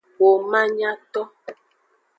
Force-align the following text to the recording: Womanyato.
Womanyato. 0.19 1.21